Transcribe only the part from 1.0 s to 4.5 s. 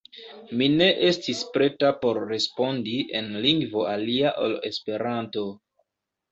estis preta por respondi en lingvo alia